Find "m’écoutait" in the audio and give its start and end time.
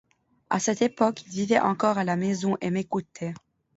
2.71-3.35